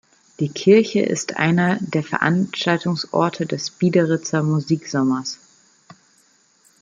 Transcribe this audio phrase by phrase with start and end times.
[0.39, 5.37] Die Kirche ist einer der Veranstaltungsorte des Biederitzer Musiksommers.